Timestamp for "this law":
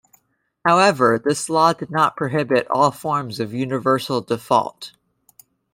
1.23-1.73